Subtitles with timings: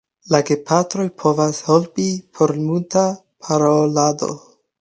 [0.35, 2.07] La gepatroj povas helpi
[2.39, 3.07] per multa
[3.47, 4.33] parolado.